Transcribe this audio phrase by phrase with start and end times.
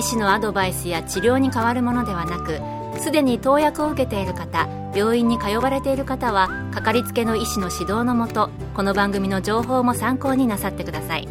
[0.00, 2.58] 医師のアドバイスや治療に変わるものではなく
[3.02, 11.28] すでに投薬を受けている方病院に通われている方はかかりつけの医師の指導のもとこの番組の情報も参考になさってください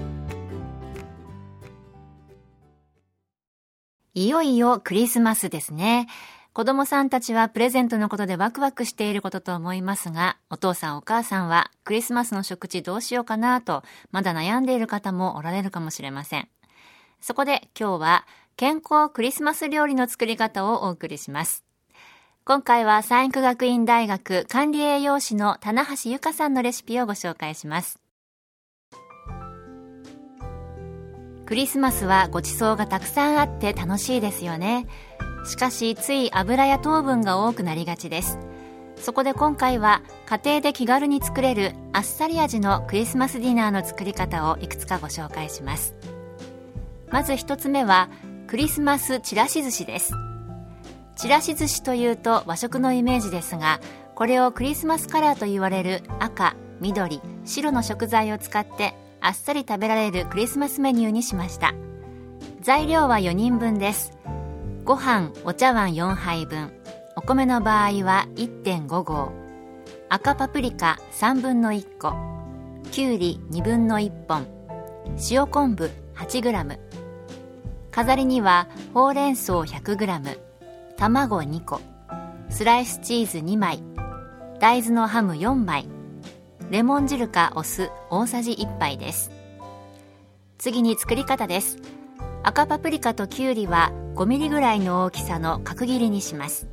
[4.13, 6.07] いよいよクリスマスですね
[6.53, 16.49] 子供さんたちはプレゼントのことでワクワクしていることと思いますが、お父さんお母さんはクリスマスの食事どうしようかなと、まだ悩んでいる方もおられるかもしれません。
[17.21, 18.25] そこで今日は
[18.59, 21.63] 健康クリスマス料理の作り方をお送りします。
[22.43, 28.01] 今回は産育学院大学管理栄養士の棚橋由香さんのレシピをご紹介します。
[31.45, 34.87] クリスマスはごちそうがたくさんあって楽しいですよね。
[35.45, 38.37] しかしつい油や糖分が多くなりがちです
[38.97, 45.95] そこで今回は家庭で気軽に作れるあっさり味のクリスマスディナーの作り方をいくつかご紹介します
[47.09, 48.09] まず一つ目は
[48.49, 50.11] クリスマスちらし寿司です。
[51.15, 53.79] ちらし寿司というと和食のイメージですが
[54.15, 61.75] これをクリスマスカラーと言われる赤緑白の食材を使ってあっさり食べられるクリスマスメニューにしました。
[62.61, 64.17] 材料は4人分です。
[64.83, 66.73] ご飯お茶碗4杯分。
[67.15, 69.31] お米の場合は1.5合。
[70.09, 72.15] 赤パプリカ3分の1個。
[72.89, 74.47] きゅうり2分の1本。
[75.29, 76.88] 塩昆布 8g
[77.91, 80.39] 飾りにはほうれん草 100g
[80.97, 81.81] 卵2個
[82.49, 83.83] スライスチーズ2枚
[84.59, 85.87] 大豆のハム4枚
[86.69, 89.31] レモン汁かお酢大さじ1杯です。
[90.59, 91.77] 次に作り方です。
[92.43, 96.67] 赤パプリカときゅうりは 5mm ぐらいの大きさの角切りにします。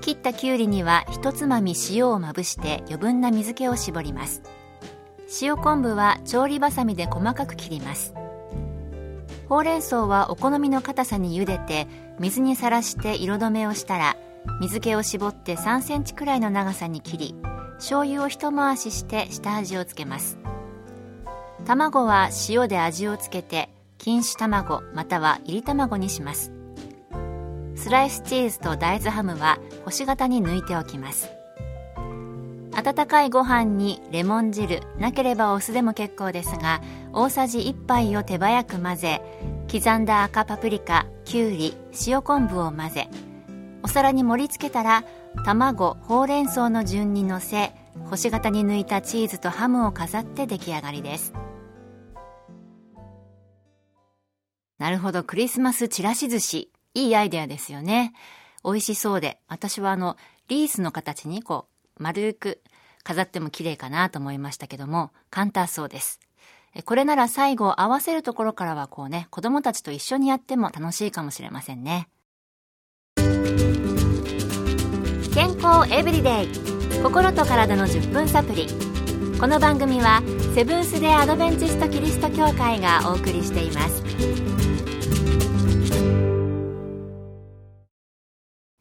[0.00, 4.42] 切ったきゅうりにはひとつまみ塩をまぶして余分な水気を絞ります。
[5.42, 8.14] 塩昆布は調理ばさみで細かく切ります。
[9.48, 11.86] ほうれん草はお好みの硬さに茹でて
[12.18, 14.16] 水にさらして色止めをしたら
[14.60, 17.34] 水気を絞って3センチくらいの長さに切り
[17.76, 20.38] 醤油を一回しして下味をつけます。
[21.64, 23.68] 卵は塩で味をつけて
[23.98, 26.52] 錦糸卵または炒り卵にします。
[27.74, 31.30] スライスチーズと大豆ハムは星形に抜いておきます。
[32.72, 36.82] 温かいご飯にレモン汁なければお酢でも結構ですが
[37.18, 39.22] 大さじ1杯を手早く混ぜ
[39.72, 41.74] 刻んだ赤パプリカきゅうり
[42.06, 43.08] 塩昆布を混ぜ
[43.82, 45.02] お皿に盛り付けたら
[45.46, 47.72] 卵ほうれん草の順にのせ
[48.10, 51.32] 星形に抜いたチーズとハムを飾って出来上がりです
[54.76, 56.70] なるほど、クリスマスちらし寿司。
[56.92, 58.12] いいアイデアですよね。
[58.62, 60.18] 美味しそうで、私はあの、
[60.48, 61.66] リースの形にこ
[61.98, 62.60] う、丸く
[63.02, 66.20] 飾っても綺麗かなと思いましたけども、簡単そうです。
[66.84, 72.08] これなら最後合わせるところからはこうね、子供たちと一緒にやっても楽しいかもしれませんね。
[75.34, 76.48] 健康エブリデイ
[77.02, 78.68] 心と体の10分サプリ
[79.38, 80.22] この番組は
[80.54, 84.02] セブンス・デ・アドベンチスト・キリスト教会がお送りしています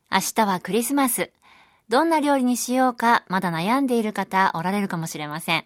[0.10, 1.30] 明日はクリスマス。
[1.90, 5.66] どんな料理にしようかまだ悩んでいる方おられるかもしれません。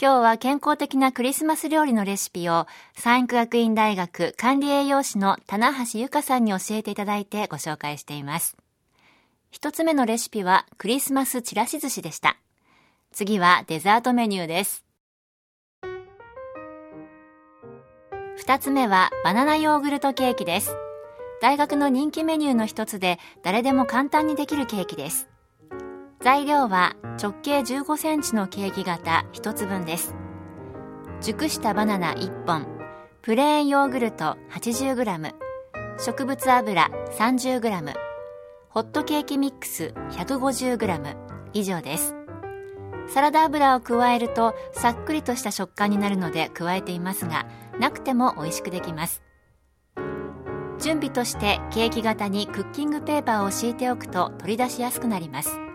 [0.00, 2.66] 今日は健康的なクリスマス料理のレシピを
[2.96, 8.56] 産育学院大学管理栄養士の棚橋由香さんに教えていただいてご紹介しています。
[9.50, 12.36] 一つ目のレシピはクリスマスちらし寿司でした。
[13.12, 14.84] 次はデザートメニューです。
[18.36, 20.74] 二つ目はバナナヨーグルトケーキです。
[21.40, 25.28] 大学の人気メニューの一つで誰でも簡単にできるケーキです。
[26.22, 30.14] 材料は直径15センチのケーキ型1つ分です。
[31.20, 32.68] 熟したバナナ1本、
[33.22, 35.34] プレーンヨーグルト 80g、
[35.98, 37.94] 植物油 30g、
[38.68, 41.16] ホットケーキミックス 150g
[41.54, 42.14] 以上です。
[43.08, 47.46] サラダ油を加えるとさっくりとした食感になるので加えていますが、
[47.80, 49.24] なくても美味しくできます。
[50.78, 55.71] 準備としてケーキ型にクッキングペーパーを敷いておくと取り出しやすくなります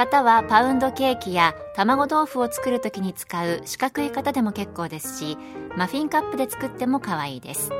[0.00, 5.36] 型はパウンドケーキや卵豆腐を作る時に使う四角い型でも結構ですし
[5.76, 7.70] マフィンカップで作っても可愛いです。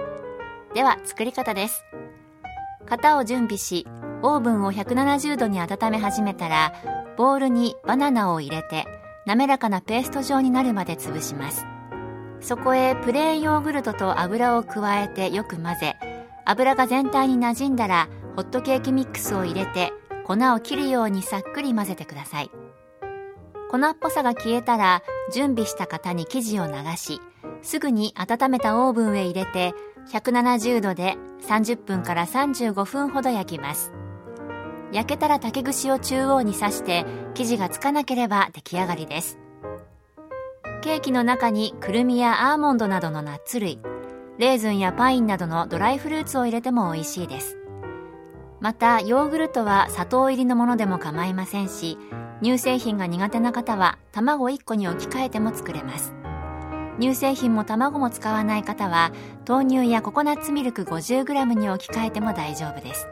[0.75, 1.83] では作り方です。
[2.85, 3.87] 型を準備し
[4.21, 6.75] オーブンを170度に温め始めたら
[7.17, 8.85] ボウルにバナナを入れて
[9.25, 11.65] 滑らかなペースト状になるまで潰します。
[12.43, 15.97] そこへプレーンヨーグルトと油を加えてよく混ぜ
[16.45, 19.95] 油が全体に馴染んだらホットケーキミックスを入れて
[20.37, 22.51] 粉を切るようにさっくり混ぜてください。
[23.71, 27.21] 粉っぽさが消えたら準備した型に生地を流し
[27.63, 29.75] すぐに温めたオーブンへ入れて
[30.13, 31.17] 170度で
[31.47, 33.93] 30分から35分ほど焼きます。
[34.93, 39.39] 焼けたら竹串を中央に刺して生地がつかなければ出来上がりです。
[40.83, 43.79] ケーキの中にくるみやアーモンドなどのナッツ類
[44.39, 47.60] レーズンやパインなどのドライフルーツを入れても美味しいです。
[48.61, 51.99] またヨーグルトは砂糖入りのものでも構いませんし
[52.43, 56.15] 乳製品が苦手な方は卵1個に置き換えても作れます。
[57.01, 59.13] 乳製品も卵も使わない方は
[59.49, 63.09] 豆乳やココナッツミルク 50g に置き換えても大丈夫です。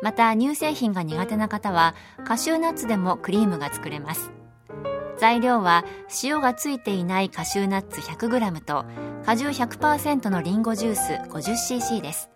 [0.00, 1.94] また乳製品が苦手な方は
[2.24, 4.30] カシューナッツでもクリームが作れます。
[5.18, 5.84] 材料は
[6.22, 8.84] 塩がついていないカシューナッツ 100g と
[9.24, 12.31] 果汁100%のリンゴジュース 50cc です。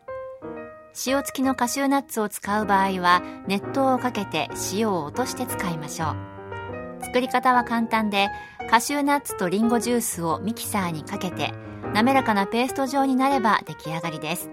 [1.04, 7.04] 塩付きのカシューナッツを使う場合は熱湯をかけて塩を落として使いましょう。
[7.04, 8.28] 作り方は簡単で
[8.70, 11.52] カシューナッツとリンゴジュースをミキサーにかけて
[11.94, 14.50] 滑らかなペースト状になれば出来上がりです。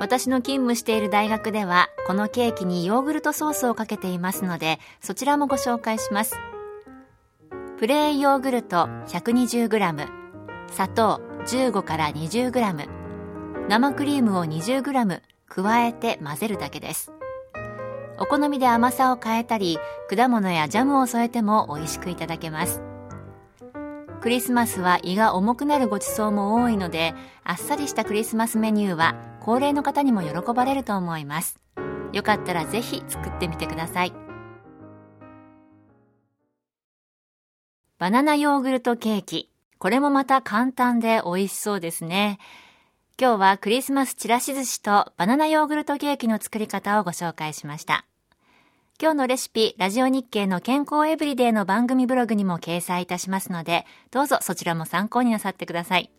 [0.00, 6.36] 私の勤務している大学ではこのケーキにヨーグルトソースをかけていますのでそちらもご紹介します。
[7.78, 10.08] プレーンヨーグルト 120g
[10.70, 12.97] 砂糖15から 20g
[13.68, 17.12] 生クリームを 20g 加えて混ぜるだけです。
[18.18, 19.78] お好みで甘さを変えたり
[20.08, 22.80] 果物やジャムを添えても美味しくいただけます。
[24.22, 31.60] クリスマスは胃が重くなるごちそうも多いのであっさりしたクリスマスメニューは高齢の方にも喜ばれると思います。
[32.14, 34.14] よかったらぜひ作ってみてください。
[37.98, 39.50] バナナヨーグルトケーキ。
[39.78, 42.38] これもまた簡単で美味しそうですね。
[43.20, 48.04] 今日はクリスマスちらし寿司とバナナヨーグルトケーキの作り方をご紹介しました
[49.00, 56.12] 今日のレシピ、ラジオ日経の健康エブリデイの番組ブログにも掲載いたしますので、どうぞそちらも参考になさってください。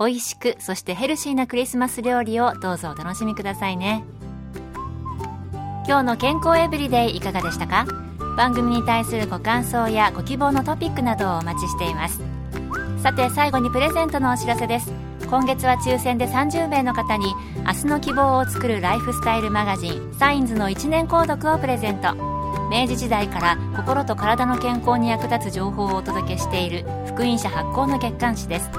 [0.00, 4.04] 美味しく、そしてヘルシーなクリスマス料理をどうぞお楽しみくださいね。
[5.86, 7.86] 今日の健康エブリデイいかがでしたか？
[8.36, 12.20] 番組に対するご感想やご希望のトピックなどをお待ちしています。
[13.00, 15.05] さて最後にプレゼントのお知らせです。
[15.28, 17.34] 今月は抽選で30名の方に
[17.66, 22.14] 明日の希望を作るライフスタイルマガジンサインズの1年購読をプレゼント。
[22.70, 28.70] 明治時代から心と体の健康に役立つ情報をお届けしている福音社発行の月刊誌です。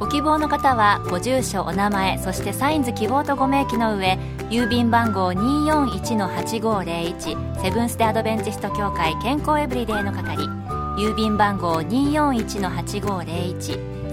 [0.00, 4.18] ご希望の方はご住所お名前そしてサインズ希望とご明記の上
[4.50, 10.44] 郵便番号241-8501セブンス・テアドベンチスト協会健康エブリデイの係。
[10.96, 13.97] 郵便番号241-8501